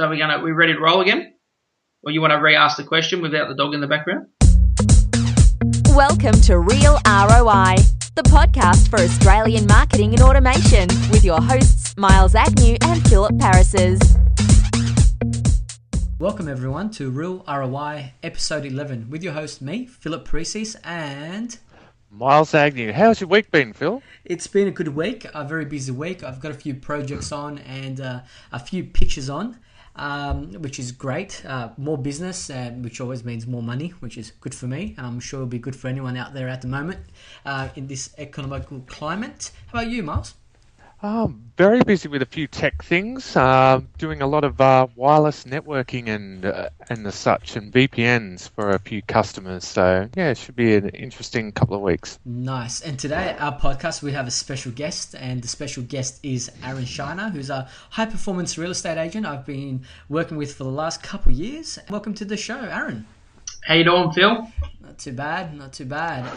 [0.00, 1.34] So we're gonna we ready to roll again?
[2.02, 4.28] Or you want to re-ask the question without the dog in the background?
[5.94, 7.76] Welcome to Real ROI,
[8.14, 14.00] the podcast for Australian marketing and automation, with your hosts Miles Agnew and Philip Parises.
[16.18, 21.58] Welcome everyone to Real ROI episode 11 with your host me, Philip Parises, and
[22.10, 22.94] Miles Agnew.
[22.94, 24.02] How's your week been, Phil?
[24.24, 26.24] It's been a good week, a very busy week.
[26.24, 28.20] I've got a few projects on and uh,
[28.50, 29.58] a few pictures on,
[29.96, 31.44] um, which is great.
[31.44, 35.06] Uh, more business, uh, which always means more money, which is good for me, and
[35.06, 37.00] I'm sure it'll be good for anyone out there at the moment
[37.44, 39.50] uh, in this economical climate.
[39.68, 40.34] How about you, Miles?
[41.02, 45.44] Um, very busy with a few tech things, uh, doing a lot of uh, wireless
[45.44, 49.64] networking and uh, and the such, and VPNs for a few customers.
[49.64, 52.18] So yeah, it should be an interesting couple of weeks.
[52.26, 52.82] Nice.
[52.82, 56.84] And today, our podcast, we have a special guest, and the special guest is Aaron
[56.84, 61.02] Shiner, who's a high performance real estate agent I've been working with for the last
[61.02, 61.78] couple of years.
[61.88, 63.06] Welcome to the show, Aaron.
[63.64, 64.52] How you doing, Phil?
[64.82, 66.30] Not too bad, not too bad.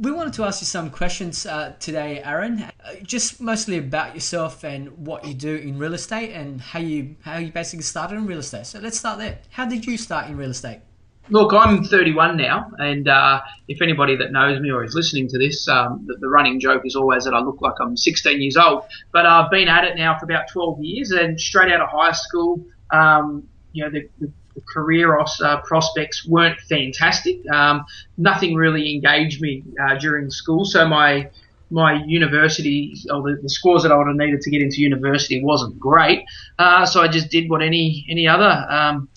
[0.00, 2.62] We wanted to ask you some questions uh, today, Aaron.
[2.62, 7.16] Uh, just mostly about yourself and what you do in real estate and how you
[7.20, 8.64] how you basically started in real estate.
[8.66, 9.40] So let's start there.
[9.50, 10.80] How did you start in real estate?
[11.28, 15.38] Look, I'm 31 now, and uh, if anybody that knows me or is listening to
[15.38, 18.56] this, um, the, the, running joke is always that I look like I'm 16 years
[18.56, 18.84] old.
[19.12, 22.12] But I've been at it now for about 12 years, and straight out of high
[22.12, 27.48] school, um, you know, the, the the career uh, prospects weren't fantastic.
[27.50, 27.84] Um,
[28.18, 31.30] nothing really engaged me uh, during school, so my
[31.72, 35.42] my university or the, the, scores that I would have needed to get into university
[35.42, 36.24] wasn't great.
[36.58, 39.08] Uh, so I just did what any any other um,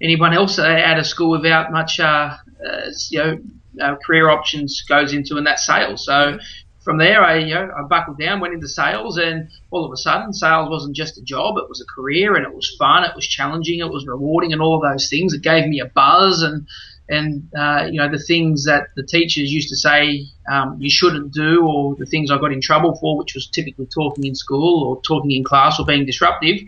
[0.00, 3.38] anyone else out of school without much uh, uh, you know
[3.80, 6.04] uh, career options goes into, and that's sales.
[6.04, 6.38] So
[6.86, 9.96] from there, I you know I buckled down, went into sales, and all of a
[9.96, 13.16] sudden, sales wasn't just a job; it was a career, and it was fun, it
[13.16, 15.34] was challenging, it was rewarding, and all of those things.
[15.34, 16.68] It gave me a buzz, and
[17.08, 21.32] and uh, you know the things that the teachers used to say um, you shouldn't
[21.32, 24.84] do, or the things I got in trouble for, which was typically talking in school
[24.84, 26.60] or talking in class or being disruptive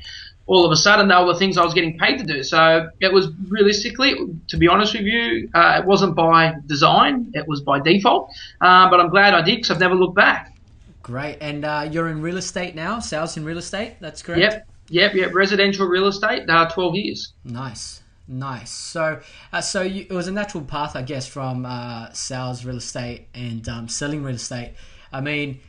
[0.48, 2.42] all of a sudden they were the things I was getting paid to do.
[2.42, 4.14] So it was realistically,
[4.48, 8.30] to be honest with you, uh, it wasn't by design, it was by default.
[8.60, 10.56] Uh, but I'm glad I did because I've never looked back.
[11.02, 11.38] Great.
[11.40, 14.40] And uh, you're in real estate now, sales in real estate, that's correct?
[14.40, 15.34] Yep, yep, yep.
[15.34, 17.32] Residential real estate, uh, 12 years.
[17.44, 18.02] Nice.
[18.26, 18.70] Nice.
[18.70, 19.20] So,
[19.52, 23.28] uh, so you, it was a natural path, I guess, from uh, sales, real estate,
[23.34, 24.74] and um, selling real estate.
[25.12, 25.60] I mean,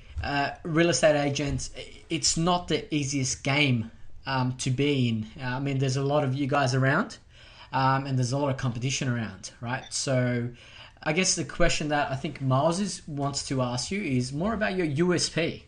[0.63, 1.71] real estate agents,
[2.09, 3.91] it's not the easiest game
[4.25, 5.27] um, to be in.
[5.41, 7.17] Uh, I mean, there's a lot of you guys around,
[7.71, 9.83] um, and there's a lot of competition around, right?
[9.89, 10.49] So,
[11.01, 14.75] I guess the question that I think Miles wants to ask you is more about
[14.75, 15.63] your USP.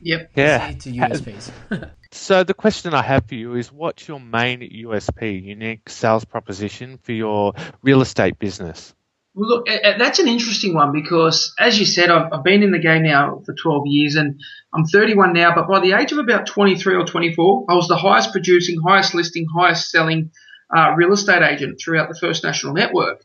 [0.00, 0.30] Yep.
[0.34, 0.72] Yeah.
[0.72, 1.90] To USPs.
[2.10, 6.98] so the question I have for you is, what's your main USP, unique sales proposition
[7.02, 8.94] for your real estate business?
[9.34, 12.78] Well, look, that's an interesting one because, as you said, I've, I've, been in the
[12.78, 14.38] game now for 12 years and
[14.74, 17.96] I'm 31 now, but by the age of about 23 or 24, I was the
[17.96, 20.32] highest producing, highest listing, highest selling
[20.74, 23.24] uh, real estate agent throughout the First National Network.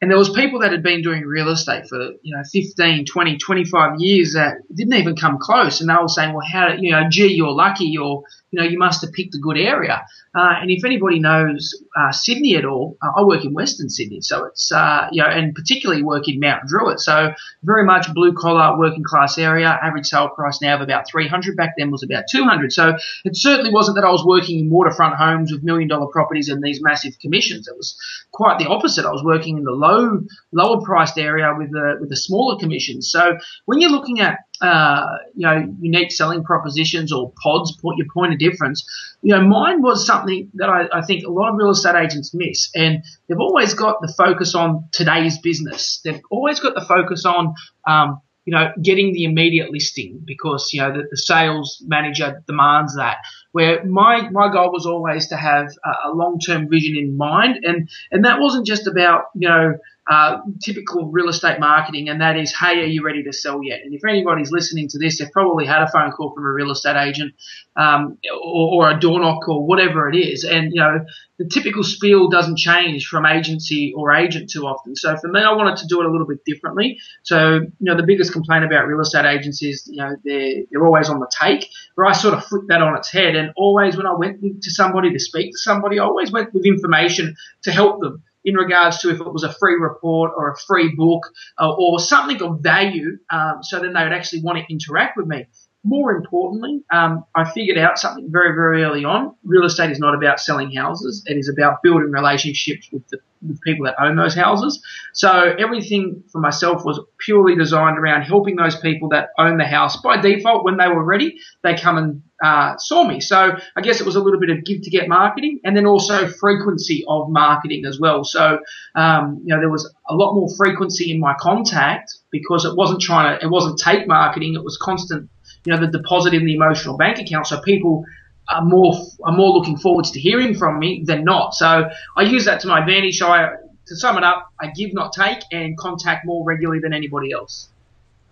[0.00, 3.36] And there was people that had been doing real estate for, you know, 15, 20,
[3.36, 5.80] 25 years that didn't even come close.
[5.80, 8.78] And they were saying, well, how, you know, gee, you're lucky or, you know, you
[8.78, 10.04] must have picked a good area.
[10.34, 14.20] Uh, and if anybody knows uh, Sydney at all, uh, I work in Western Sydney,
[14.20, 18.32] so it's uh, you know, and particularly work in Mount Druitt, so very much blue
[18.34, 19.68] collar working class area.
[19.82, 21.56] Average sale price now of about 300.
[21.56, 22.72] Back then was about 200.
[22.72, 26.48] So it certainly wasn't that I was working in waterfront homes with million dollar properties
[26.48, 27.68] and these massive commissions.
[27.68, 27.96] It was
[28.32, 29.06] quite the opposite.
[29.06, 30.20] I was working in the low,
[30.52, 33.10] lower priced area with the with the smaller commissions.
[33.10, 38.32] So when you're looking at uh, you know, unique selling propositions or pods, your point
[38.32, 38.84] of difference.
[39.20, 42.32] You know, mine was something that I, I, think a lot of real estate agents
[42.32, 46.00] miss, and they've always got the focus on today's business.
[46.04, 47.54] They've always got the focus on,
[47.88, 52.94] um, you know, getting the immediate listing because you know the, the, sales manager demands
[52.94, 53.16] that.
[53.50, 57.64] Where my my goal was always to have a, a long term vision in mind,
[57.64, 59.74] and and that wasn't just about you know
[60.10, 63.80] uh, typical real estate marketing, and that is, hey, are you ready to sell yet?
[63.84, 66.72] And if anybody's listening to this, they've probably had a phone call from a real
[66.72, 67.34] estate agent
[67.76, 70.42] um, or, or, a door knock or whatever it is.
[70.42, 71.04] And, you know,
[71.38, 74.96] the typical spiel doesn't change from agency or agent too often.
[74.96, 76.98] So for me, I wanted to do it a little bit differently.
[77.22, 80.84] So, you know, the biggest complaint about real estate agents is, you know, they're, they're
[80.84, 81.68] always on the take.
[81.96, 83.36] But I sort of flipped that on its head.
[83.36, 86.66] And always when I went to somebody to speak to somebody, I always went with
[86.66, 90.56] information to help them in regards to if it was a free report or a
[90.56, 91.30] free book
[91.60, 95.26] uh, or something of value, um, so then they would actually want to interact with
[95.26, 95.46] me.
[95.84, 99.34] more importantly, um, I figured out something very, very early on.
[99.42, 101.24] Real estate is not about selling houses.
[101.26, 103.18] It is about building relationships with the
[103.48, 104.80] with people that own those houses.
[105.14, 105.28] So
[105.58, 110.00] everything for myself was purely designed around helping those people that own the house.
[110.00, 113.20] By default, when they were ready, they come and uh, saw me.
[113.20, 115.86] So I guess it was a little bit of give to get marketing, and then
[115.86, 118.24] also frequency of marketing as well.
[118.24, 118.58] So
[118.94, 123.00] um, you know there was a lot more frequency in my contact because it wasn't
[123.00, 124.54] trying to, it wasn't take marketing.
[124.54, 125.30] It was constant
[125.64, 127.46] you know, the deposit in the emotional bank account.
[127.46, 128.04] So people
[128.48, 128.94] are more
[129.24, 131.54] are more looking forwards to hearing from me than not.
[131.54, 133.18] So I use that to my advantage.
[133.18, 133.50] So I
[133.86, 137.68] to sum it up, I give not take and contact more regularly than anybody else.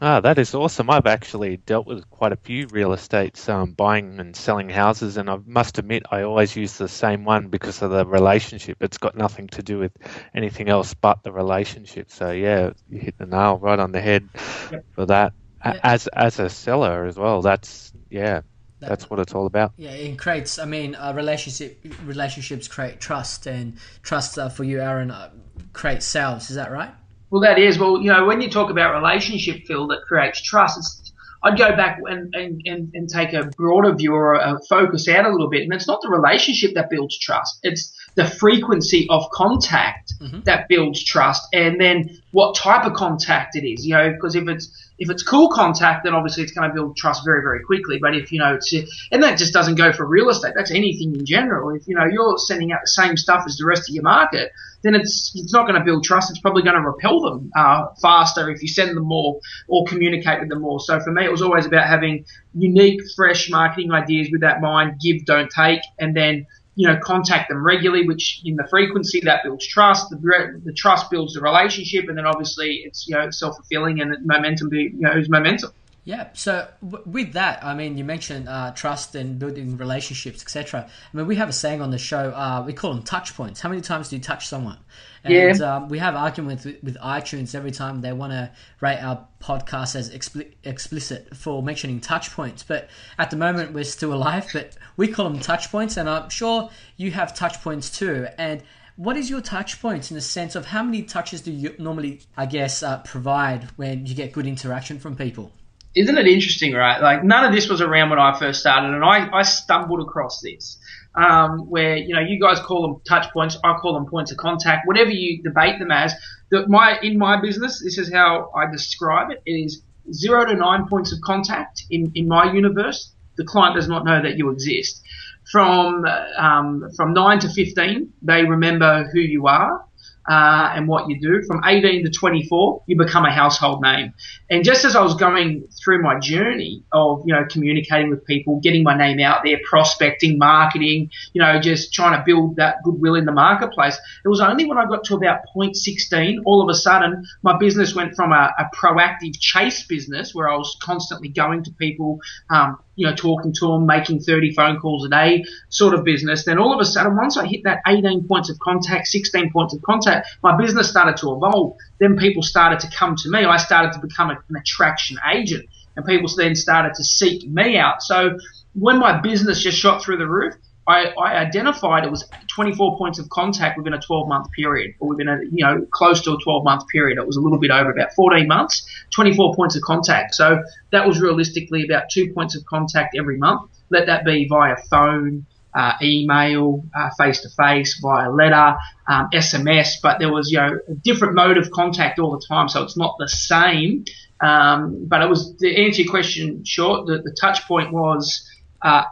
[0.03, 0.89] Ah, that is awesome.
[0.89, 5.29] I've actually dealt with quite a few real estates, um, buying and selling houses, and
[5.29, 8.83] I must admit I always use the same one because of the relationship.
[8.83, 9.93] It's got nothing to do with
[10.35, 12.11] anything else but the relationship.
[12.11, 14.27] So yeah, you hit the nail right on the head
[14.73, 14.87] yep.
[14.95, 15.81] for that yeah.
[15.83, 17.43] as as a seller as well.
[17.43, 18.41] That's yeah,
[18.81, 19.73] that, that's what it's all about.
[19.77, 20.59] Yeah, it creates.
[20.59, 25.31] I mean, uh, relationship relationships create trust, and trust uh, for you, Aaron, uh,
[25.75, 26.49] creates sales.
[26.49, 26.91] Is that right?
[27.31, 27.79] Well, that is.
[27.79, 31.13] Well, you know, when you talk about relationship, Phil, that creates trust.
[31.43, 35.25] I'd go back and, and, and, and take a broader view or a focus out
[35.25, 35.63] a little bit.
[35.63, 37.61] And it's not the relationship that builds trust.
[37.63, 40.41] It's the frequency of contact mm-hmm.
[40.43, 41.43] that builds trust.
[41.53, 45.23] And then what type of contact it is, you know, because if it's, if it's
[45.23, 47.99] cool contact, then obviously it's going to build trust very, very quickly.
[48.01, 48.73] But if, you know, it's,
[49.11, 50.53] and that just doesn't go for real estate.
[50.55, 51.75] That's anything in general.
[51.75, 54.53] If, you know, you're sending out the same stuff as the rest of your market,
[54.83, 56.31] then it's, it's not going to build trust.
[56.31, 60.41] It's probably going to repel them, uh, faster if you send them more or communicate
[60.41, 60.81] with them more.
[60.81, 62.25] So for me, it was always about having
[62.55, 66.47] unique, fresh marketing ideas with that mind, give, don't take, and then
[66.77, 70.11] you know, contact them regularly, which in the frequency that builds trust.
[70.11, 74.15] The, the trust builds the relationship, and then obviously it's you know self fulfilling and
[74.25, 74.69] momentum.
[74.69, 75.73] Be, you know, is momentum.
[76.11, 76.31] Yeah.
[76.33, 80.91] So w- with that, I mean, you mentioned uh, trust and building relationships, etc.
[80.91, 82.33] I mean, we have a saying on the show.
[82.33, 83.61] Uh, we call them touch points.
[83.61, 84.79] How many times do you touch someone?
[85.23, 85.77] And yeah.
[85.77, 89.95] um, we have arguments with, with, iTunes every time they want to rate our podcast
[89.95, 92.65] as expli- explicit for mentioning touch points.
[92.65, 96.29] But at the moment, we're still alive, but we call them touch points, and I'm
[96.29, 98.27] sure you have touch points too.
[98.37, 98.65] And
[98.97, 102.23] what is your touch points in the sense of how many touches do you normally,
[102.37, 105.53] I guess, uh, provide when you get good interaction from people?
[105.95, 107.01] Isn't it interesting, right?
[107.03, 110.41] Like none of this was around when I first started, and I, I stumbled across
[110.41, 110.79] this
[111.15, 114.39] um, where you know you guys call them touch points, I call them points of
[114.39, 116.15] contact, whatever you debate them as.
[116.51, 119.83] That my in my business, this is how I describe it: it is
[120.13, 123.13] zero to nine points of contact in in my universe.
[123.37, 125.03] The client does not know that you exist.
[125.51, 126.05] From
[126.37, 129.85] um, from nine to fifteen, they remember who you are
[130.31, 131.43] uh, and what you do.
[131.43, 134.15] From 18 to 24, you become a household name.
[134.49, 138.61] And just as I was going through my journey of, you know, communicating with people,
[138.61, 143.17] getting my name out there, prospecting, marketing, you know, just trying to build that goodwill
[143.17, 146.75] in the marketplace, it was only when I got to about 0.16, all of a
[146.75, 151.65] sudden, my business went from a, a proactive chase business where I was constantly going
[151.65, 155.95] to people, um, you know, talking to them, making 30 phone calls a day sort
[155.95, 156.45] of business.
[156.45, 159.73] Then all of a sudden, once I hit that 18 points of contact, 16 points
[159.73, 161.79] of contact, my business started to evolve.
[161.99, 163.47] Then people started to come to me.
[163.47, 165.67] I started to become an attraction agent
[165.97, 168.03] and people then started to seek me out.
[168.03, 168.37] So
[168.75, 170.55] when my business just shot through the roof,
[170.91, 175.09] I, I, identified it was 24 points of contact within a 12 month period, or
[175.09, 177.19] within a, you know, close to a 12 month period.
[177.19, 180.35] It was a little bit over about 14 months, 24 points of contact.
[180.35, 180.63] So
[180.93, 183.71] that was realistically about two points of contact every month.
[183.91, 186.85] Let that be via phone, uh, email,
[187.19, 188.77] face to face, via letter,
[189.09, 192.69] um, SMS, but there was, you know, a different mode of contact all the time.
[192.69, 194.05] So it's not the same.
[194.41, 198.49] Um, but it was, to answer your question short, the, the touch point was,
[198.83, 199.05] uh,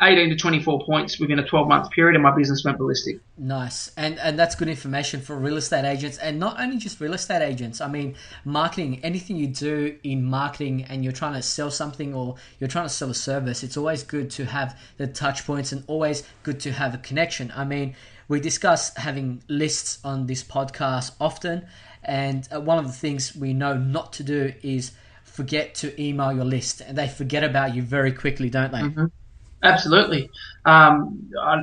[0.00, 3.18] 18 to 24 points within a 12 month period and my business went ballistic.
[3.36, 3.92] Nice.
[3.96, 7.42] And and that's good information for real estate agents and not only just real estate
[7.42, 7.80] agents.
[7.80, 8.14] I mean,
[8.44, 12.86] marketing, anything you do in marketing and you're trying to sell something or you're trying
[12.86, 16.58] to sell a service, it's always good to have the touch points and always good
[16.60, 17.52] to have a connection.
[17.54, 17.94] I mean,
[18.28, 21.66] we discuss having lists on this podcast often
[22.02, 24.92] and uh, one of the things we know not to do is
[25.22, 28.80] forget to email your list and they forget about you very quickly, don't they?
[28.80, 29.06] Mm-hmm.
[29.62, 30.30] Absolutely.
[30.64, 31.56] Um, I,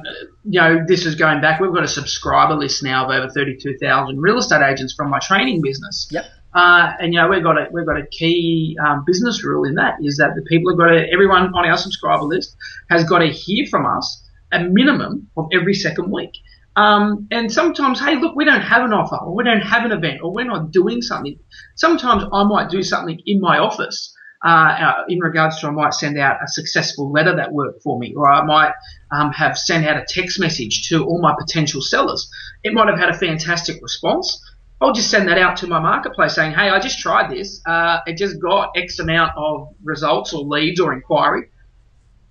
[0.46, 1.60] you know, this is going back.
[1.60, 5.62] We've got a subscriber list now of over 32,000 real estate agents from my training
[5.62, 6.08] business.
[6.12, 6.26] Yep.
[6.54, 9.76] Uh, and you know, we've got a, we've got a key um, business rule in
[9.76, 12.56] that is that the people have got to, everyone on our subscriber list
[12.90, 16.32] has got to hear from us a minimum of every second week.
[16.76, 19.92] Um, and sometimes, hey, look, we don't have an offer or we don't have an
[19.92, 21.38] event or we're not doing something.
[21.76, 24.13] Sometimes I might do something in my office
[24.44, 27.98] uh, uh, in regards to I might send out a successful letter that worked for
[27.98, 28.74] me, or I might
[29.12, 32.30] um, have sent out a text message to all my potential sellers.
[32.64, 34.42] It might have had a fantastic response.
[34.82, 37.62] I'll just send that out to my marketplace saying, hey, I just tried this.
[37.66, 41.50] Uh, it just got X amount of results or leads or inquiry.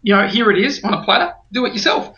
[0.03, 1.33] You know, here it is on a platter.
[1.51, 2.15] Do it yourself.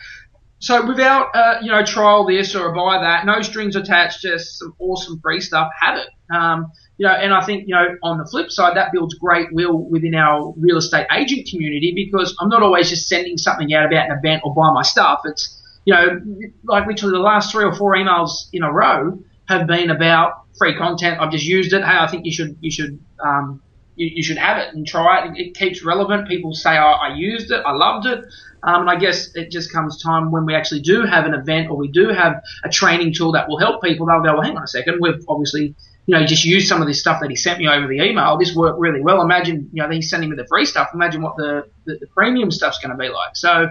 [0.59, 4.73] So without, uh, you know, trial this or buy that, no strings attached, just some
[4.79, 6.07] awesome free stuff, have it.
[6.33, 9.51] Um, you know, and I think, you know, on the flip side, that builds great
[9.51, 13.85] will within our real estate agent community because I'm not always just sending something out
[13.85, 15.21] about an event or buy my stuff.
[15.25, 16.21] It's, you know,
[16.63, 20.75] like took the last three or four emails in a row have been about free
[20.75, 21.19] content.
[21.19, 21.83] I've just used it.
[21.83, 23.61] Hey, I think you should, you should, um,
[23.95, 25.37] you, you should have it and try it.
[25.37, 26.27] It keeps relevant.
[26.27, 27.61] People say, oh, I used it.
[27.65, 28.23] I loved it.
[28.63, 31.69] Um, and I guess it just comes time when we actually do have an event
[31.69, 34.07] or we do have a training tool that will help people.
[34.07, 34.97] They'll go, well, hang on a second.
[34.99, 35.75] We've obviously,
[36.05, 38.37] you know, just used some of this stuff that he sent me over the email.
[38.37, 39.21] This worked really well.
[39.21, 40.89] Imagine, you know, he's sending me the free stuff.
[40.93, 43.35] Imagine what the, the, the premium stuff's going to be like.
[43.35, 43.69] So,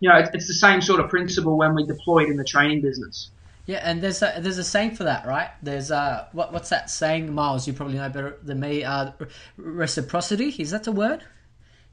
[0.00, 2.82] you know, it's, the same sort of principle when we deploy it in the training
[2.82, 3.30] business.
[3.66, 5.50] Yeah, and there's a there's a saying for that, right?
[5.62, 7.68] There's uh what what's that saying, Miles?
[7.68, 8.82] You probably know better than me.
[8.82, 9.12] Uh,
[9.56, 11.22] reciprocity is that the word?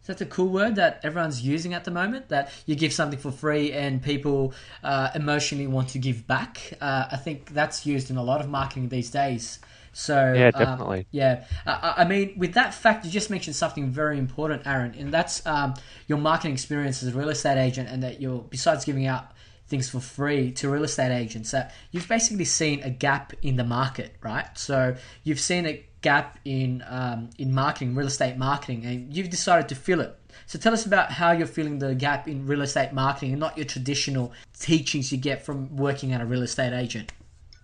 [0.01, 2.29] Is that a cool word that everyone's using at the moment?
[2.29, 4.53] That you give something for free and people
[4.84, 6.74] uh, emotionally want to give back.
[6.79, 9.60] Uh, I think that's used in a lot of marketing these days.
[9.98, 11.00] So yeah, definitely.
[11.00, 14.94] Um, yeah, I, I, mean, with that fact, you just mentioned something very important, Aaron,
[14.94, 15.74] and that's um,
[16.08, 19.32] your marketing experience as a real estate agent, and that you're besides giving out
[19.66, 23.63] things for free to real estate agents, that you've basically seen a gap in the
[23.63, 24.46] market, right?
[24.56, 29.68] So you've seen a gap in um, in marketing, real estate marketing, and you've decided
[29.70, 30.16] to fill it.
[30.46, 33.58] So tell us about how you're filling the gap in real estate marketing and not
[33.58, 37.12] your traditional teachings you get from working at a real estate agent.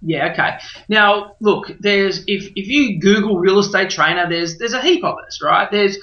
[0.05, 0.57] Yeah, okay.
[0.89, 5.15] Now, look, there's if if you Google real estate trainer, there's there's a heap of
[5.25, 5.69] us, right?
[5.71, 5.97] There's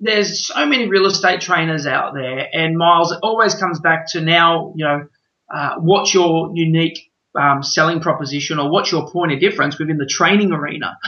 [0.00, 4.20] there's so many real estate trainers out there, and Miles, it always comes back to
[4.20, 5.06] now, you know,
[5.52, 10.06] uh, what's your unique um, selling proposition or what's your point of difference within the
[10.06, 10.98] training arena?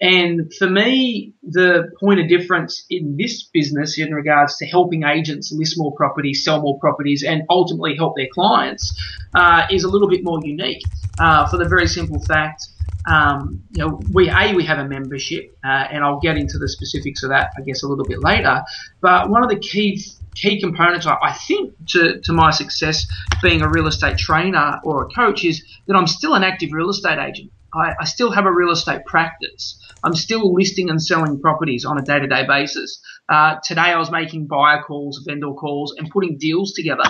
[0.00, 5.52] And for me, the point of difference in this business in regards to helping agents
[5.52, 8.94] list more properties, sell more properties, and ultimately help their clients
[9.34, 10.82] uh, is a little bit more unique.
[11.18, 12.62] Uh, for the very simple fact,
[13.10, 16.68] um, you know, we a we have a membership, uh, and I'll get into the
[16.68, 18.64] specifics of that, I guess, a little bit later.
[19.00, 20.02] But one of the key
[20.34, 23.06] key components, I, I think, to, to my success
[23.42, 26.90] being a real estate trainer or a coach is that I'm still an active real
[26.90, 27.50] estate agent.
[27.76, 29.78] I, I still have a real estate practice.
[30.02, 33.00] I'm still listing and selling properties on a day to day basis.
[33.28, 37.04] Uh, today I was making buyer calls, vendor calls, and putting deals together.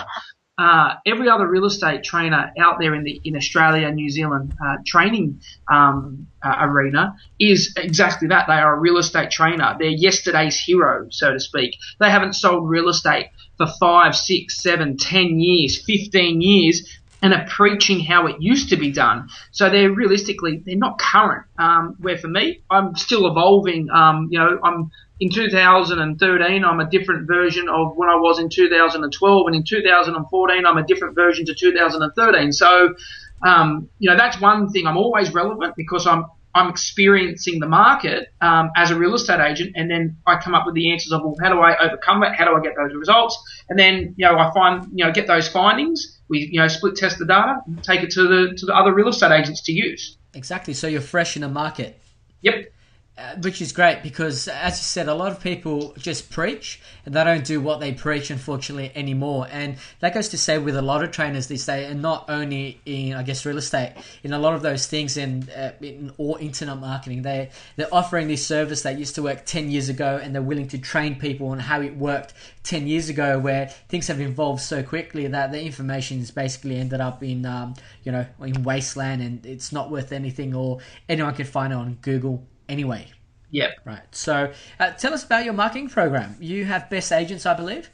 [0.59, 4.77] Uh, every other real estate trainer out there in the in Australia, New Zealand uh,
[4.87, 5.39] training
[5.71, 8.47] um, uh, arena is exactly that.
[8.47, 9.75] They are a real estate trainer.
[9.77, 11.75] They're yesterday's hero, so to speak.
[11.99, 17.45] They haven't sold real estate for five, six, seven, ten years, fifteen years and are
[17.47, 19.29] preaching how it used to be done.
[19.51, 21.45] So they're realistically they're not current.
[21.57, 23.89] Um, where for me, I'm still evolving.
[23.89, 28.49] Um, you know, I'm in 2013, I'm a different version of when I was in
[28.49, 32.51] 2012, and in 2014, I'm a different version to 2013.
[32.51, 32.93] So,
[33.41, 34.85] um, you know, that's one thing.
[34.85, 36.25] I'm always relevant because I'm
[36.57, 40.65] I'm experiencing the market um, as a real estate agent, and then I come up
[40.65, 42.33] with the answers of, well, how do I overcome it?
[42.35, 43.37] How do I get those results?
[43.69, 46.19] And then, you know, I find, you know, get those findings.
[46.29, 49.07] We, you know, split test the data, take it to the to the other real
[49.07, 50.17] estate agents to use.
[50.33, 50.73] Exactly.
[50.73, 51.99] So you're fresh in the market.
[52.41, 52.71] Yep.
[53.17, 57.15] Uh, which is great because, as you said, a lot of people just preach and
[57.15, 59.47] they don't do what they preach, unfortunately, anymore.
[59.51, 62.79] And that goes to say with a lot of trainers these days, and not only
[62.85, 66.39] in, I guess, real estate, in a lot of those things in, uh, in or
[66.39, 70.35] internet marketing, they they're offering this service that used to work ten years ago, and
[70.35, 74.21] they're willing to train people on how it worked ten years ago, where things have
[74.21, 78.61] evolved so quickly that the information is basically ended up in, um, you know, in
[78.61, 80.77] wasteland, and it's not worth anything, or
[81.09, 83.07] anyone can find it on Google anyway.
[83.51, 83.71] Yep.
[83.85, 84.01] Right.
[84.11, 86.35] So uh, tell us about your marketing program.
[86.39, 87.89] You have best agents, I believe.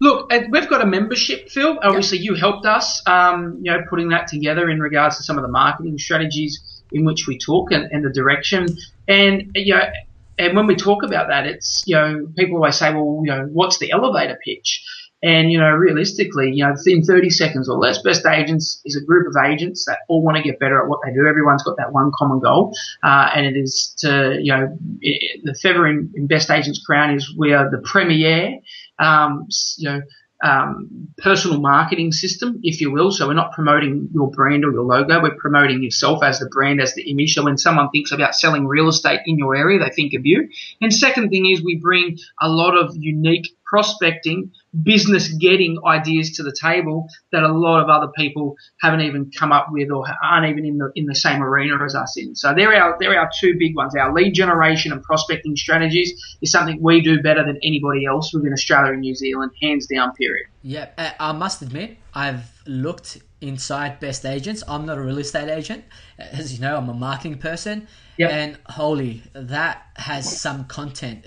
[0.00, 1.78] Look, we've got a membership, Phil.
[1.82, 2.24] Obviously, yep.
[2.24, 5.48] you helped us, um, you know, putting that together in regards to some of the
[5.48, 8.66] marketing strategies in which we talk and, and the direction.
[9.08, 9.82] And you know,
[10.38, 13.48] and when we talk about that, it's you know, people always say, well, you know,
[13.52, 14.84] what's the elevator pitch?
[15.24, 19.00] And, you know, realistically, you know, in 30 seconds or less, Best Agents is a
[19.00, 21.26] group of agents that all want to get better at what they do.
[21.26, 22.76] Everyone's got that one common goal.
[23.02, 27.14] Uh, and it is to, you know, it, the feather in, in, Best Agents crown
[27.14, 28.58] is we are the premier,
[28.98, 30.02] um, you know,
[30.42, 33.10] um, personal marketing system, if you will.
[33.10, 35.22] So we're not promoting your brand or your logo.
[35.22, 37.32] We're promoting yourself as the brand, as the image.
[37.32, 40.50] So when someone thinks about selling real estate in your area, they think of you.
[40.82, 44.52] And second thing is we bring a lot of unique prospecting,
[44.84, 49.50] business getting ideas to the table that a lot of other people haven't even come
[49.50, 52.36] up with or aren't even in the in the same arena as us in.
[52.36, 53.96] So they're our they're our two big ones.
[53.96, 58.52] Our lead generation and prospecting strategies is something we do better than anybody else within
[58.52, 60.12] Australia and New Zealand, hands down.
[60.14, 60.46] Period.
[60.62, 64.62] Yeah, uh, I must admit, I've looked inside Best Agents.
[64.68, 65.84] I'm not a real estate agent,
[66.16, 66.76] as you know.
[66.76, 67.88] I'm a marketing person,
[68.18, 68.30] Yep.
[68.30, 71.24] and holy, that has some content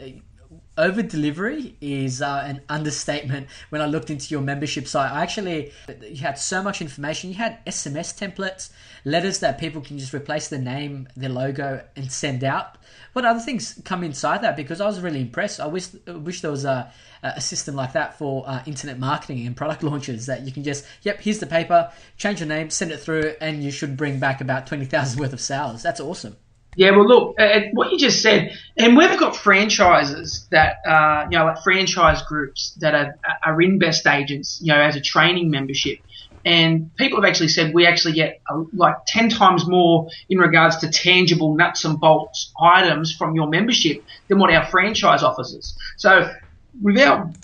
[0.78, 5.12] over delivery is uh, an understatement when I looked into your membership site.
[5.12, 7.30] I actually, you had so much information.
[7.32, 8.70] You had SMS templates,
[9.04, 12.78] letters that people can just replace the name, their logo, and send out.
[13.14, 14.56] What other things come inside that?
[14.56, 15.60] Because I was really impressed.
[15.60, 16.92] I wish, wish there was a,
[17.24, 20.86] a system like that for uh, internet marketing and product launches that you can just,
[21.02, 24.42] yep, here's the paper, change your name, send it through, and you should bring back
[24.42, 25.82] about 20,000 worth of sales.
[25.82, 26.38] That's awesome.
[26.78, 31.36] Yeah, well, look, uh, what you just said, and we've got franchises that, uh, you
[31.36, 35.50] know, like franchise groups that are, are in Best Agents, you know, as a training
[35.50, 35.98] membership.
[36.46, 40.78] And people have actually said we actually get uh, like 10 times more in regards
[40.78, 45.76] to tangible nuts and bolts items from your membership than what our franchise offers.
[45.98, 46.32] So
[46.80, 47.36] without,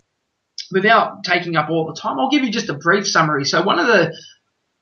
[0.71, 3.45] without taking up all the time, I'll give you just a brief summary.
[3.45, 4.15] So one of the,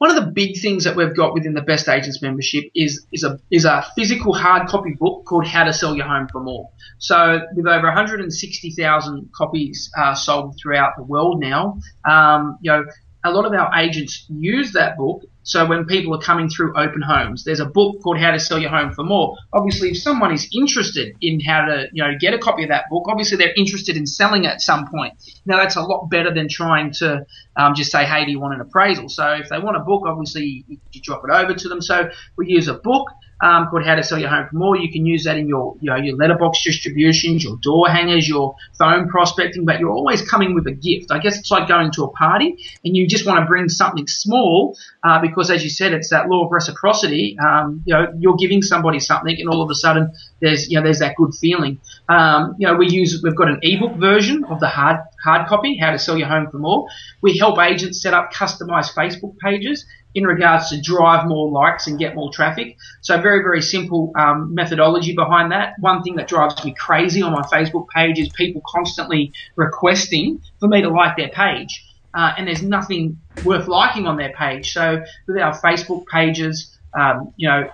[0.02, 3.24] one of the big things that we've got within the Best Agents membership is is
[3.24, 6.72] a is a physical hard copy book called How to Sell Your Home for More.
[6.98, 12.84] So with over 160,000 copies uh, sold throughout the world now, um, you know,
[13.24, 15.22] a lot of our agents use that book.
[15.44, 18.60] So when people are coming through open homes, there's a book called How to Sell
[18.60, 19.38] Your Home for More.
[19.54, 22.86] Obviously, if someone is interested in how to, you know, get a copy of that
[22.90, 25.14] book, obviously they're interested in selling at some point.
[25.46, 28.54] Now that's a lot better than trying to um, just say, hey, do you want
[28.54, 29.10] an appraisal?
[29.10, 31.82] So if they want a book, obviously you, you drop it over to them.
[31.82, 33.08] So we use a book
[33.42, 34.78] um, called How to Sell Your Home for More.
[34.78, 38.56] You can use that in your, you know, your letterbox distributions, your door hangers, your
[38.78, 41.12] phone prospecting, but you're always coming with a gift.
[41.12, 44.08] I guess it's like going to a party and you just want to bring something
[44.08, 47.38] small uh, because, as you said, it's that law of reciprocity.
[47.40, 50.84] Um, you know, you're giving somebody something, and all of a sudden there's you know
[50.84, 51.80] there's that good feeling.
[52.10, 55.78] Um, you know, we use we've got an ebook version of the hard hard copy,
[55.78, 56.88] How to Sell Your Home for More.
[57.22, 61.98] We help agents set up customized Facebook pages in regards to drive more likes and
[61.98, 62.78] get more traffic.
[63.02, 65.74] So very, very simple um, methodology behind that.
[65.80, 70.68] One thing that drives me crazy on my Facebook page is people constantly requesting for
[70.68, 71.86] me to like their page.
[72.14, 74.74] Uh, and there's nothing worth liking on their page.
[74.74, 77.70] So with our Facebook pages, um, you know,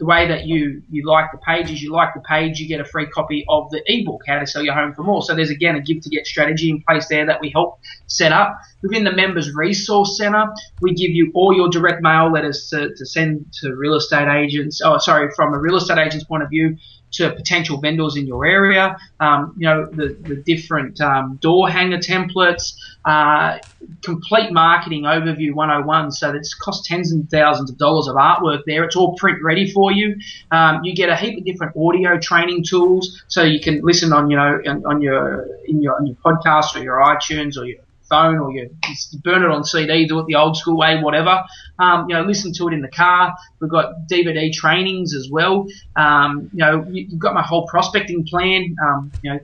[0.00, 2.80] the way that you, you like the page is you like the page, you get
[2.80, 5.22] a free copy of the ebook, How to Sell Your Home for More.
[5.22, 8.32] So there's again a give to get strategy in place there that we help set
[8.32, 8.58] up.
[8.82, 10.46] Within the members resource center,
[10.80, 14.80] we give you all your direct mail letters to, to send to real estate agents.
[14.82, 16.78] Oh, sorry, from a real estate agent's point of view,
[17.12, 21.98] to potential vendors in your area, um, you know, the, the different um, door hanger
[21.98, 23.58] templates, uh,
[24.02, 26.12] complete marketing overview 101.
[26.12, 28.84] So it's cost tens and thousands of dollars of artwork there.
[28.84, 30.16] It's all print ready for you.
[30.50, 34.30] Um, you get a heap of different audio training tools, so you can listen on,
[34.30, 37.78] you know, on, on your in your on your podcast or your iTunes or your
[38.10, 38.68] phone or you,
[39.12, 41.42] you burn it on CD, do it the old school way, whatever.
[41.78, 43.34] Um, you know, listen to it in the car.
[43.60, 45.66] We've got DVD trainings as well.
[45.96, 48.76] Um, you know, you, you've got my whole prospecting plan.
[48.84, 49.40] Um, you know,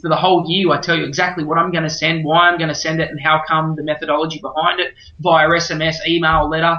[0.00, 2.58] for the whole year, I tell you exactly what I'm going to send, why I'm
[2.58, 6.76] going to send it, and how come the methodology behind it via SMS, email, letter.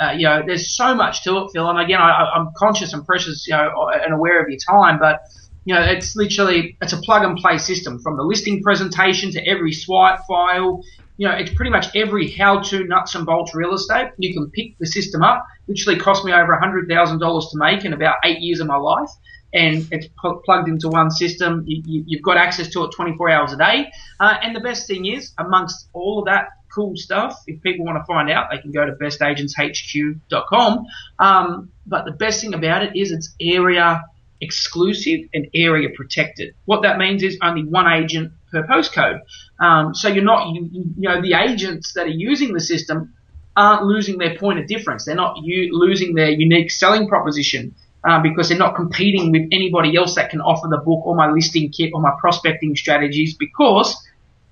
[0.00, 1.68] Uh, you know, there's so much to it, Phil.
[1.68, 5.20] And again, I, I'm conscious and precious, you know, and aware of your time, but
[5.64, 9.46] you know, it's literally it's a plug and play system from the listing presentation to
[9.46, 10.82] every swipe file.
[11.18, 14.10] You know, it's pretty much every how-to nuts and bolts real estate.
[14.18, 15.46] You can pick the system up.
[15.68, 18.76] Literally cost me over hundred thousand dollars to make in about eight years of my
[18.76, 19.10] life,
[19.52, 21.64] and it's pl- plugged into one system.
[21.66, 23.92] You, have got access to it 24 hours a day.
[24.18, 27.98] Uh, and the best thing is, amongst all of that cool stuff, if people want
[27.98, 30.86] to find out, they can go to bestagentshq.com.
[31.18, 34.02] Um, but the best thing about it is it's area
[34.42, 36.54] exclusive and area protected.
[36.66, 39.20] What that means is only one agent per postcode.
[39.60, 43.14] Um, so you're not, you, you, know, the agents that are using the system
[43.56, 45.04] aren't losing their point of difference.
[45.04, 47.74] They're not u- losing their unique selling proposition.
[48.04, 51.30] Uh, because they're not competing with anybody else that can offer the book or my
[51.30, 53.96] listing kit or my prospecting strategies because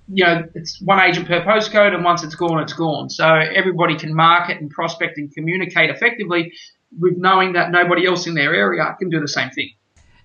[0.07, 3.09] you know, it's one agent per postcode, and once it's gone, it's gone.
[3.09, 6.53] So everybody can market and prospect and communicate effectively
[6.97, 9.71] with knowing that nobody else in their area can do the same thing.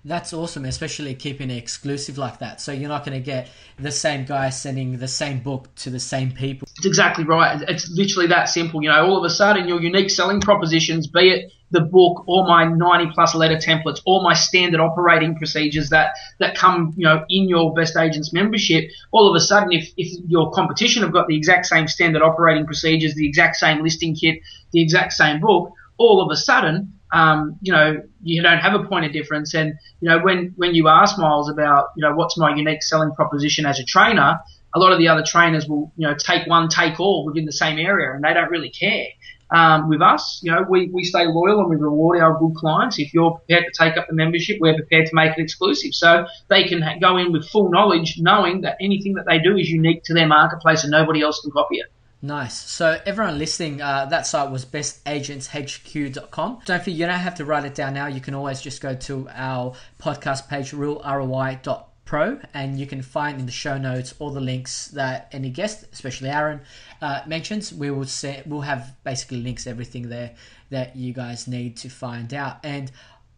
[0.07, 2.61] That's awesome, especially keeping it exclusive like that.
[2.61, 5.99] So you're not going to get the same guy sending the same book to the
[5.99, 6.65] same people.
[6.77, 7.61] It's exactly right.
[7.67, 8.81] It's literally that simple.
[8.81, 12.47] You know, all of a sudden your unique selling propositions, be it the book or
[12.47, 17.25] my 90 plus letter templates or my standard operating procedures that, that come, you know,
[17.29, 21.27] in your best agents membership, all of a sudden if, if your competition have got
[21.27, 24.39] the exact same standard operating procedures, the exact same listing kit,
[24.71, 28.83] the exact same book, all of a sudden um, you know, you don't have a
[28.85, 29.53] point of difference.
[29.53, 33.11] And, you know, when, when you ask Miles about, you know, what's my unique selling
[33.13, 34.39] proposition as a trainer,
[34.75, 37.53] a lot of the other trainers will, you know, take one, take all within the
[37.53, 39.05] same area and they don't really care.
[39.49, 42.99] Um, with us, you know, we, we stay loyal and we reward our good clients.
[42.99, 45.93] If you're prepared to take up the membership, we're prepared to make it exclusive.
[45.93, 49.69] So they can go in with full knowledge, knowing that anything that they do is
[49.69, 51.85] unique to their marketplace and nobody else can copy it.
[52.21, 52.59] Nice.
[52.59, 56.61] So everyone listening, uh, that site was bestagentshq.com.
[56.65, 58.07] Don't forget, you don't have to write it down now.
[58.07, 63.45] You can always just go to our podcast page, realroi.pro, and you can find in
[63.45, 66.61] the show notes all the links that any guest, especially Aaron,
[67.03, 67.71] uh, mentions.
[67.71, 70.33] We will say we'll have basically links everything there
[70.71, 72.57] that you guys need to find out.
[72.63, 72.91] And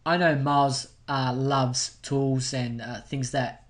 [0.05, 3.65] I know Miles uh, loves tools and uh, things that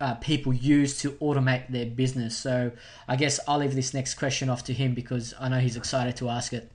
[0.00, 2.36] uh, people use to automate their business.
[2.36, 2.72] So
[3.06, 6.16] I guess I'll leave this next question off to him because I know he's excited
[6.16, 6.70] to ask it.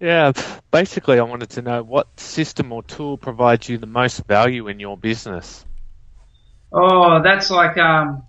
[0.00, 0.32] Yeah,
[0.70, 4.78] basically, I wanted to know what system or tool provides you the most value in
[4.78, 5.64] your business.
[6.70, 8.22] Oh, that's like um,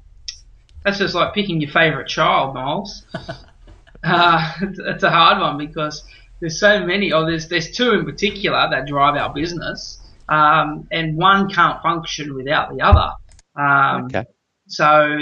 [0.85, 3.03] that's just like picking your favorite child, Miles.
[4.03, 6.05] uh, it's a hard one because
[6.39, 7.11] there's so many.
[7.11, 12.33] Oh, there's there's two in particular that drive our business, um, and one can't function
[12.33, 13.11] without the other.
[13.57, 14.25] Um, okay.
[14.67, 15.17] So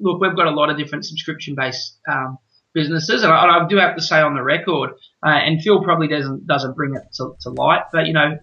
[0.00, 2.38] look, we've got a lot of different subscription-based um,
[2.74, 4.90] businesses, and I, I, do have to say on the record,
[5.24, 8.38] uh, and Phil probably doesn't doesn't bring it to, to, light, but you know,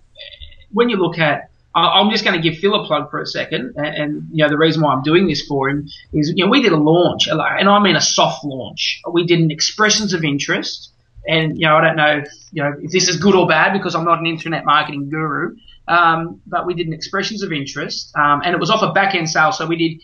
[0.72, 3.74] when you look at I'm just going to give Phil a plug for a second,
[3.76, 6.50] and, and, you know the reason why I'm doing this for him is you know
[6.50, 9.02] we did a launch, and I mean a soft launch.
[9.12, 10.94] We did an expressions of interest,
[11.28, 13.74] and you know I don't know if, you know if this is good or bad
[13.74, 18.12] because I'm not an internet marketing guru, um, but we did an expressions of interest,
[18.18, 19.52] um, and it was off a back end sale.
[19.52, 20.02] So we did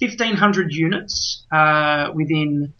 [0.00, 2.72] 1,500 units uh, within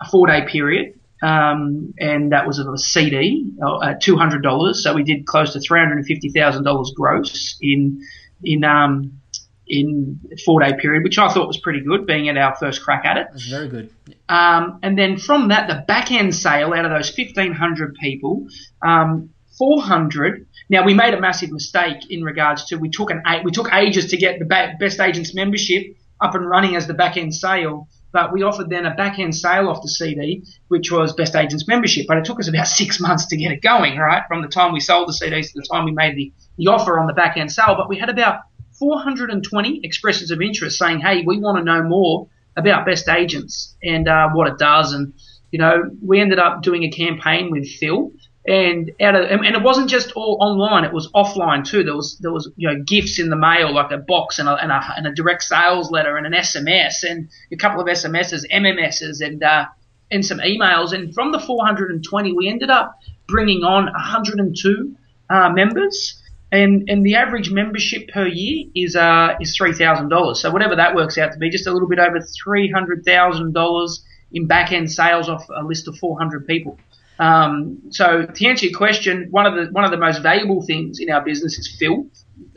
[0.00, 4.74] a four day period, um, and that was a CD uh, at $200.
[4.74, 8.02] So we did close to $350,000 gross in
[8.42, 9.20] in um,
[9.66, 13.04] in four day period, which I thought was pretty good, being at our first crack
[13.04, 13.26] at it.
[13.32, 13.90] That's very good.
[14.28, 18.46] Um, and then from that, the back end sale out of those 1,500 people,
[18.82, 23.52] um, 400 now we made a massive mistake in regards to we took an we
[23.52, 27.34] took ages to get the best agents membership up and running as the back end
[27.34, 31.36] sale, but we offered then a back end sale off the CD, which was best
[31.36, 32.06] agents membership.
[32.08, 34.22] But it took us about six months to get it going, right?
[34.28, 36.98] From the time we sold the CDs to the time we made the, the offer
[36.98, 37.74] on the back end sale.
[37.76, 38.40] But we had about
[38.78, 44.08] 420 expressions of interest saying, hey, we want to know more about best agents and
[44.08, 44.92] uh, what it does.
[44.92, 45.12] And,
[45.50, 48.12] you know, we ended up doing a campaign with Phil
[48.46, 51.82] and out of and it wasn't just all online; it was offline too.
[51.82, 54.54] There was there was you know gifts in the mail, like a box and a
[54.54, 58.44] and a, and a direct sales letter and an SMS and a couple of SMSs,
[58.52, 59.66] MMSs, and uh,
[60.10, 60.92] and some emails.
[60.92, 64.96] And from the 420, we ended up bringing on 102
[65.28, 66.22] uh, members.
[66.52, 70.40] And, and the average membership per year is uh is three thousand dollars.
[70.40, 73.52] So whatever that works out to be, just a little bit over three hundred thousand
[73.52, 76.78] dollars in back end sales off a list of 400 people.
[77.18, 80.98] Um, so to answer your question, one of the one of the most valuable things
[81.00, 82.06] in our business is Phil.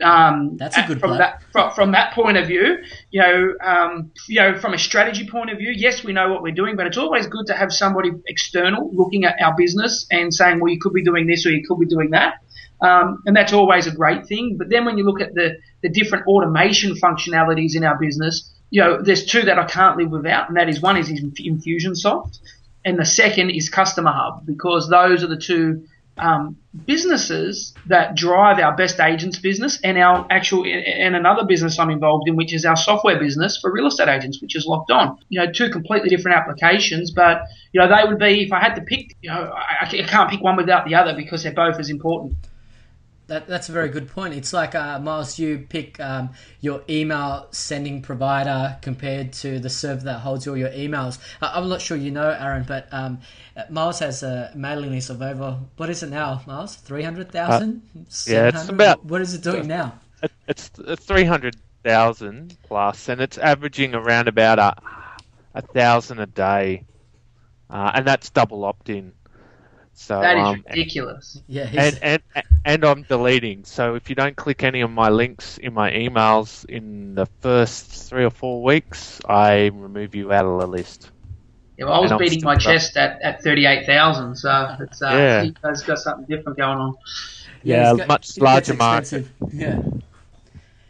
[0.02, 2.78] Um, That's a good from that from, from, that point of view.
[3.10, 6.42] You know, um, you know, from a strategy point of view, yes, we know what
[6.42, 10.32] we're doing, but it's always good to have somebody external looking at our business and
[10.32, 12.34] saying, well, you could be doing this or you could be doing that.
[12.82, 14.56] Um, and that's always a great thing.
[14.58, 18.82] But then when you look at the, the different automation functionalities in our business, you
[18.82, 22.38] know, there's two that I can't live without, and that is one is Infusionsoft
[22.84, 25.86] and the second is CustomerHub because those are the two
[26.20, 31.90] um, businesses that drive our best agents business and our actual and another business I'm
[31.90, 35.18] involved in, which is our software business for real estate agents, which is locked on.
[35.28, 38.74] You know, two completely different applications, but you know they would be if I had
[38.74, 39.16] to pick.
[39.22, 42.34] You know, I, I can't pick one without the other because they're both as important.
[43.30, 44.34] That, that's a very good point.
[44.34, 50.02] It's like uh, Miles, you pick um, your email sending provider compared to the server
[50.02, 51.20] that holds all your emails.
[51.40, 53.20] Uh, I'm not sure you know, Aaron, but um,
[53.68, 56.74] Miles has a mailing list of over what is it now, Miles?
[56.74, 57.82] Three hundred thousand?
[57.96, 59.04] Uh, yeah, it's about.
[59.04, 59.94] What is it doing now?
[60.48, 64.74] It's three hundred thousand plus, and it's averaging around about a
[65.54, 66.82] a thousand a day,
[67.70, 69.12] uh, and that's double opt in.
[70.00, 71.42] So That is um, ridiculous.
[71.46, 72.22] Yeah, and, and
[72.64, 73.64] and I'm deleting.
[73.64, 77.86] So if you don't click any of my links in my emails in the first
[78.08, 81.10] three or four weeks, I remove you out of the list.
[81.76, 85.06] Yeah, well, I was And beating my still- chest at, at 38,000, so it's, uh,
[85.10, 85.42] Yeah.
[85.42, 86.94] you guys got something different going on.
[87.62, 89.26] Yeah, he's got- much larger market.
[89.52, 89.82] Yeah.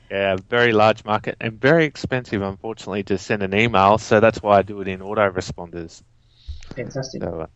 [0.08, 3.98] Yeah, very large market and very expensive, unfortunately, to send an email.
[3.98, 6.02] So that's why I do it in autoresponders.
[6.76, 7.22] Fantastic.
[7.24, 7.46] So uh,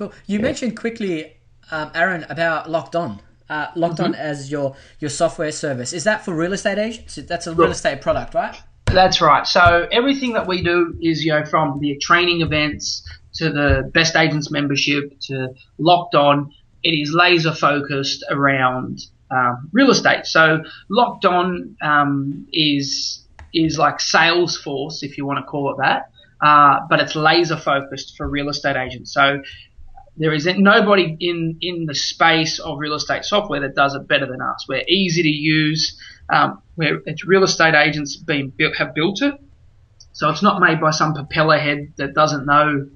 [0.00, 0.12] Cool.
[0.26, 0.44] You Yeah.
[0.44, 1.34] mentioned quickly,
[1.70, 3.20] um, Aaron, about Locked On.
[3.50, 4.20] Uh, Locked On Mm-hmm.
[4.32, 5.92] as your your software service.
[5.92, 7.16] Is that for real estate agents?
[7.16, 8.56] That's a real estate product, right?
[8.86, 9.46] That's right.
[9.46, 13.02] So everything that we do is, you know, from the training events
[13.34, 16.50] to the best agents membership to locked on,
[16.82, 20.24] it is laser focused around um, real estate.
[20.24, 26.10] So locked on um, is is like Salesforce, if you want to call it that,
[26.40, 29.12] uh, but it's laser focused for real estate agents.
[29.12, 29.42] So
[30.16, 34.26] there is nobody in, in the space of real estate software that does it better
[34.26, 34.66] than us.
[34.68, 35.98] We're easy to use.
[36.28, 39.34] Um, where it's real estate agents being built, have built it.
[40.12, 42.86] So it's not made by some propeller head that doesn't know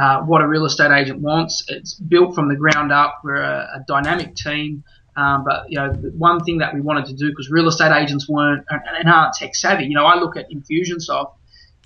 [0.00, 1.64] uh, what a real estate agent wants.
[1.68, 3.20] It's built from the ground up.
[3.24, 4.84] We're a, a dynamic team.
[5.16, 8.28] Um, but you know, one thing that we wanted to do because real estate agents
[8.28, 9.86] weren't and aren't tech savvy.
[9.86, 11.35] You know, I look at Infusionsoft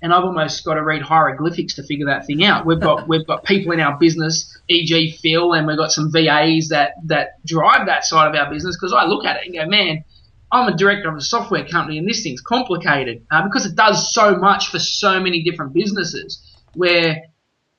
[0.01, 2.65] and I've almost got to read hieroglyphics to figure that thing out.
[2.65, 5.17] We've got we've got people in our business, e.g.
[5.21, 8.93] Phil, and we've got some VAs that that drive that side of our business because
[8.93, 10.03] I look at it and go, man,
[10.51, 14.13] I'm a director of a software company and this thing's complicated uh, because it does
[14.13, 16.41] so much for so many different businesses.
[16.73, 17.23] Where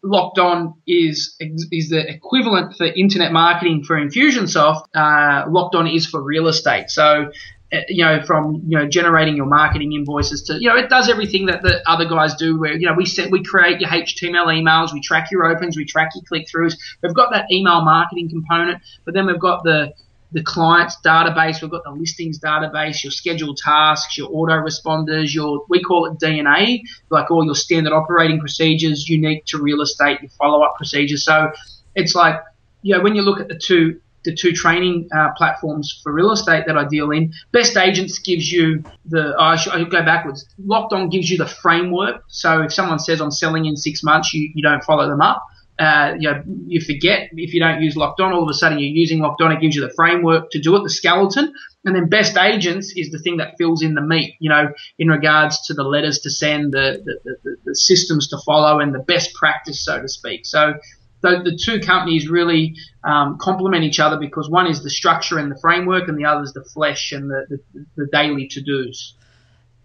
[0.03, 4.87] Locked On is is the equivalent for internet marketing for Infusionsoft.
[4.95, 6.91] Uh, Locked On is for real estate.
[6.91, 7.31] So,
[7.73, 11.09] Uh, you know, from you know generating your marketing invoices to you know it does
[11.09, 12.59] everything that the other guys do.
[12.59, 15.87] Where you know we set we create your HTML emails, we track your opens, we
[15.87, 16.77] track your click throughs.
[17.03, 19.95] We've got that email marketing component, but then we've got the
[20.33, 25.83] the client's database, we've got the listings database, your scheduled tasks, your autoresponders, your we
[25.83, 30.75] call it DNA, like all your standard operating procedures unique to real estate, your follow-up
[30.77, 31.25] procedures.
[31.25, 31.53] So
[31.95, 32.41] it's like,
[32.83, 36.33] you know, when you look at the two the two training uh, platforms for real
[36.33, 40.47] estate that I deal in, Best Agents gives you the I should go backwards.
[40.59, 42.23] Locked On gives you the framework.
[42.29, 45.43] So if someone says I'm selling in six months, you, you don't follow them up
[45.79, 48.33] uh, you know, you forget if you don't use Locked On.
[48.33, 49.51] All of a sudden, you're using Locked On.
[49.53, 51.53] It gives you the framework to do it, the skeleton,
[51.85, 54.37] and then Best Agents is the thing that fills in the meat.
[54.39, 58.39] You know, in regards to the letters to send, the the, the, the systems to
[58.45, 60.47] follow, and the best practice, so to speak.
[60.47, 60.75] So.
[61.23, 65.51] The, the two companies really um, complement each other because one is the structure and
[65.51, 69.15] the framework, and the other is the flesh and the, the, the daily to dos.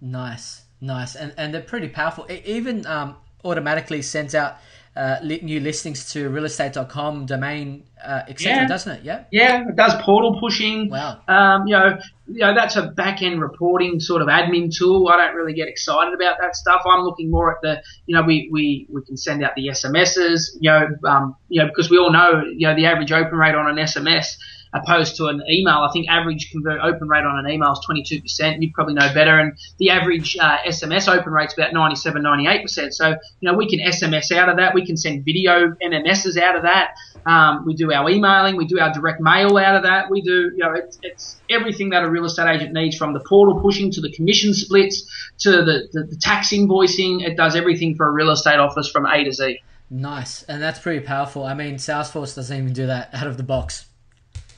[0.01, 2.25] Nice, nice, and and they're pretty powerful.
[2.25, 4.57] It even um, automatically sends out
[4.97, 8.63] uh, new listings to realestate.com domain, uh, etc.
[8.63, 8.67] Yeah.
[8.67, 9.03] Doesn't it?
[9.03, 9.23] Yeah.
[9.31, 10.89] Yeah, it does portal pushing.
[10.89, 11.21] Wow.
[11.27, 15.07] Um, you know, you know that's a back end reporting sort of admin tool.
[15.09, 16.81] I don't really get excited about that stuff.
[16.85, 20.57] I'm looking more at the, you know, we, we, we can send out the SMSs.
[20.59, 23.55] You know, um, you know, because we all know, you know, the average open rate
[23.55, 24.35] on an SMS
[24.73, 25.85] opposed to an email.
[25.87, 28.61] I think average convert open rate on an email is 22%.
[28.61, 29.37] You'd probably know better.
[29.37, 32.93] And the average uh, SMS open rate's about 97, 98%.
[32.93, 34.73] So, you know, we can SMS out of that.
[34.73, 36.95] We can send video MMSs out of that.
[37.25, 38.55] Um, we do our emailing.
[38.55, 40.09] We do our direct mail out of that.
[40.09, 43.19] We do, you know, it's, it's everything that a real estate agent needs from the
[43.19, 45.05] portal pushing to the commission splits
[45.39, 47.25] to the, the, the tax invoicing.
[47.25, 49.59] It does everything for a real estate office from A to Z.
[49.89, 51.45] Nice, and that's pretty powerful.
[51.45, 53.85] I mean, Salesforce doesn't even do that out of the box.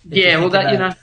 [0.05, 0.93] Yeah, well, that you know,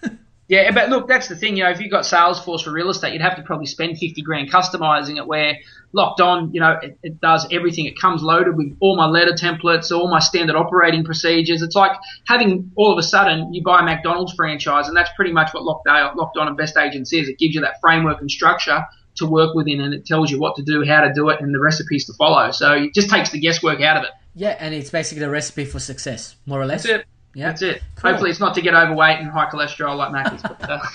[0.49, 1.57] yeah, but look, that's the thing.
[1.57, 4.23] You know, if you've got Salesforce for real estate, you'd have to probably spend fifty
[4.23, 5.27] grand customizing it.
[5.27, 5.59] Where
[5.93, 7.87] locked on, you know, it, it does everything.
[7.87, 11.63] It comes loaded with all my letter templates, all my standard operating procedures.
[11.63, 11.93] It's like
[12.27, 15.65] having all of a sudden you buy a McDonald's franchise, and that's pretty much what
[15.65, 17.29] locked, locked on and best agents is.
[17.29, 18.85] It gives you that framework and structure
[19.17, 21.53] to work within, and it tells you what to do, how to do it, and
[21.53, 22.51] the recipes to follow.
[22.53, 24.11] So it just takes the guesswork out of it.
[24.35, 26.83] yeah, and it's basically the recipe for success, more or less.
[26.85, 27.07] That's it.
[27.37, 27.83] Yeah, That's it.
[27.97, 28.11] Cool.
[28.11, 30.43] Hopefully, it's not to get overweight and high cholesterol like Macca's.
[30.43, 30.81] But, uh,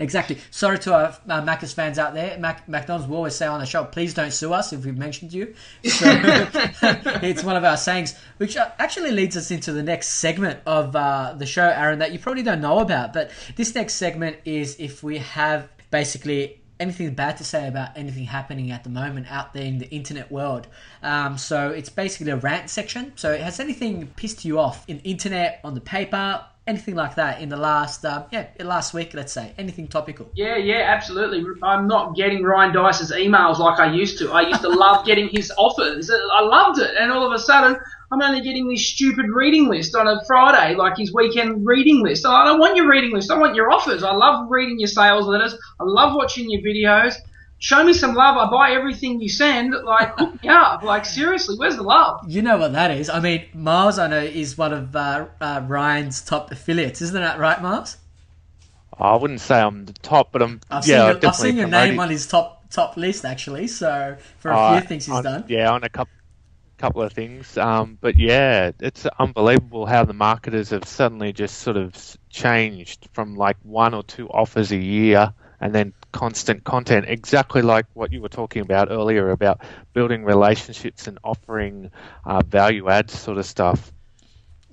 [0.00, 0.38] Exactly.
[0.50, 2.38] Sorry to our uh, Macca's fans out there.
[2.38, 5.34] Mac- McDonald's will always say on the show, please don't sue us if we've mentioned
[5.34, 5.54] you.
[5.84, 6.06] So
[7.22, 10.96] it's one of our sayings, which uh, actually leads us into the next segment of
[10.96, 13.12] uh, the show, Aaron, that you probably don't know about.
[13.12, 18.24] But this next segment is if we have basically anything bad to say about anything
[18.24, 20.66] happening at the moment out there in the internet world.
[21.02, 23.12] Um, so it's basically a rant section.
[23.16, 27.48] So has anything pissed you off in internet, on the paper, anything like that in
[27.48, 30.30] the last um, yeah last week, let's say, anything topical.
[30.34, 31.44] Yeah, yeah, absolutely.
[31.62, 34.32] I'm not getting Ryan Deiss's emails like I used to.
[34.32, 36.10] I used to love getting his offers.
[36.10, 37.76] I loved it, and all of a sudden.
[38.12, 42.24] I'm only getting this stupid reading list on a Friday, like his weekend reading list.
[42.24, 43.32] I don't want your reading list.
[43.32, 44.04] I want your offers.
[44.04, 45.58] I love reading your sales letters.
[45.80, 47.16] I love watching your videos
[47.58, 48.36] show me some love.
[48.36, 49.74] I buy everything you send.
[49.84, 50.82] Like, hook me up.
[50.82, 52.20] Like, seriously, where's the love?
[52.28, 53.08] You know what that is.
[53.08, 57.02] I mean, Miles, I know, is one of uh, uh, Ryan's top affiliates.
[57.02, 57.96] Isn't that right, Miles?
[58.98, 60.60] I wouldn't say I'm the top, but I'm.
[60.70, 63.66] I've yeah, seen your, I've seen your name on his top top list actually.
[63.66, 65.44] So for a uh, few things he's on, done.
[65.48, 66.12] Yeah, on a couple
[66.78, 67.56] couple of things.
[67.56, 73.34] Um, but yeah, it's unbelievable how the marketers have suddenly just sort of changed from
[73.34, 78.22] like one or two offers a year and then constant content, exactly like what you
[78.22, 79.60] were talking about earlier about
[79.92, 81.90] building relationships and offering
[82.24, 83.92] uh, value add sort of stuff.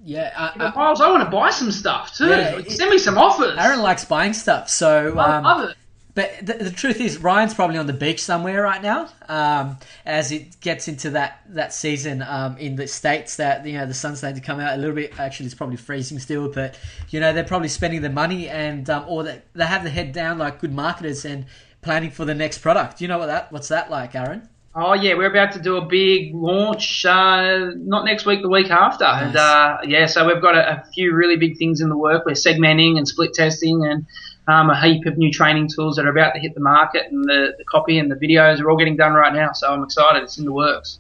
[0.06, 2.30] Yeah, uh, uh, Miles, I want to buy some stuff too.
[2.30, 3.58] Yeah, Send me some offers.
[3.58, 5.78] Aaron likes buying stuff, so I um, love it.
[6.16, 10.32] But the, the, truth is, Ryan's probably on the beach somewhere right now, um, as
[10.32, 14.20] it gets into that that season um, in the states that you know the sun's
[14.20, 15.20] starting to come out a little bit.
[15.20, 16.78] Actually, it's probably freezing still, but
[17.10, 20.12] you know they're probably spending the money and um, or they, they have the head
[20.14, 21.48] down like good marketers and
[21.82, 23.02] planning for the next product.
[23.02, 24.48] You know what that what's that like, Aaron?
[24.76, 28.70] Oh yeah, we're about to do a big launch, uh, not next week, the week
[28.70, 29.24] after, nice.
[29.24, 32.24] and uh, yeah, so we've got a, a few really big things in the work.
[32.26, 34.06] We're segmenting and split testing and
[34.48, 37.24] um, a heap of new training tools that are about to hit the market, and
[37.24, 39.52] the, the copy and the videos are all getting done right now.
[39.54, 40.24] So I'm excited.
[40.24, 41.00] It's in the works.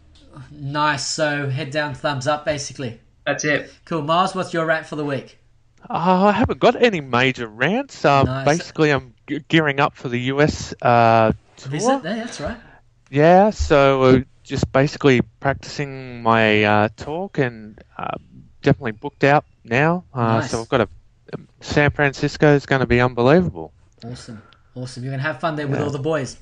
[0.52, 1.06] Nice.
[1.06, 3.00] So head down, thumbs up, basically.
[3.26, 3.74] That's it.
[3.86, 4.02] Cool.
[4.02, 5.38] Mars, what's your rant for the week?
[5.90, 8.06] Uh, I haven't got any major rants.
[8.06, 8.46] Um, nice.
[8.46, 9.14] Basically, I'm
[9.48, 11.72] gearing up for the US uh, tour.
[11.72, 12.58] Visit there, that's right.
[13.10, 18.18] Yeah, so uh, just basically practicing my uh, talk and uh,
[18.62, 20.06] definitely booked out now.
[20.14, 20.52] Uh, nice.
[20.52, 20.90] So I've got a
[21.64, 23.72] San Francisco is going to be unbelievable.
[24.06, 24.42] Awesome,
[24.76, 25.04] awesome.
[25.04, 26.38] You're going to have fun there with all the boys.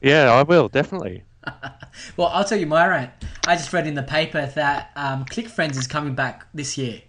[0.00, 1.22] Yeah, I will definitely.
[2.16, 3.10] well, I'll tell you my rant.
[3.46, 7.00] I just read in the paper that um, Click Frenzy is coming back this year.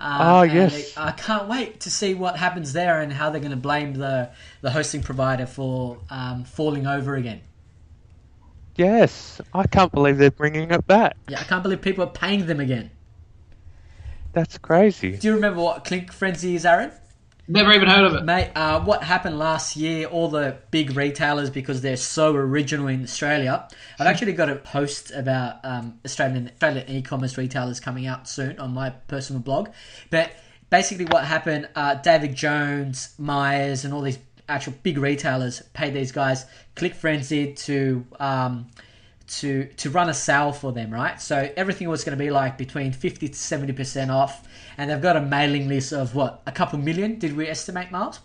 [0.00, 0.96] Um, oh yes!
[0.96, 4.30] I can't wait to see what happens there and how they're going to blame the
[4.60, 7.40] the hosting provider for um, falling over again.
[8.74, 11.16] Yes, I can't believe they're bringing it back.
[11.28, 12.90] Yeah, I can't believe people are paying them again.
[14.32, 15.16] That's crazy.
[15.16, 16.90] Do you remember what Click Frenzy is, Aaron?
[17.48, 18.24] Never even heard of it.
[18.24, 23.02] Mate, uh, what happened last year, all the big retailers, because they're so original in
[23.02, 23.68] Australia,
[23.98, 28.72] I've actually got a post about um, Australian, Australian e-commerce retailers coming out soon on
[28.72, 29.70] my personal blog.
[30.08, 30.30] But
[30.70, 34.18] basically what happened, uh, David Jones, Myers, and all these
[34.48, 38.06] actual big retailers paid these guys Click Frenzy to...
[38.18, 38.70] Um,
[39.26, 41.20] to to run a sale for them, right?
[41.20, 44.46] So everything was going to be like between 50 to 70% off
[44.78, 48.20] and they've got a mailing list of what, a couple million, did we estimate, Miles?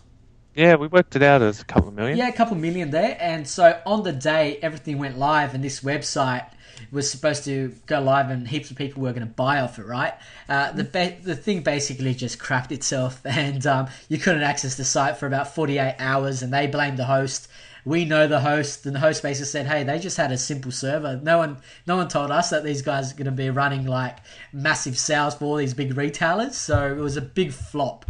[0.54, 2.18] Yeah, we worked it out as a couple of million.
[2.18, 3.16] Yeah, a couple million there.
[3.20, 6.50] And so on the day everything went live and this website
[6.90, 9.86] was supposed to go live and heaps of people were going to buy off it,
[9.86, 10.14] right?
[10.48, 14.84] Uh, the ba- the thing basically just crapped itself and um, you couldn't access the
[14.84, 17.48] site for about 48 hours and they blamed the host
[17.88, 20.70] we know the host, and the host basically said, "Hey, they just had a simple
[20.70, 21.18] server.
[21.22, 24.18] No one, no one told us that these guys are going to be running like
[24.52, 26.54] massive sales for all these big retailers.
[26.54, 28.04] So it was a big flop."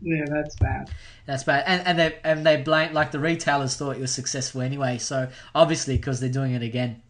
[0.00, 0.90] Yeah, that's bad.
[1.26, 4.60] That's bad, and and they and they blame like the retailers thought it was successful
[4.60, 4.98] anyway.
[4.98, 7.02] So obviously, because they're doing it again.